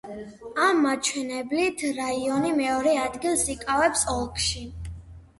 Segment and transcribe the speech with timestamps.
[0.67, 4.63] ამ მაჩვენებლით რაიონი მეორე ადგილს იკავებს ოლქში.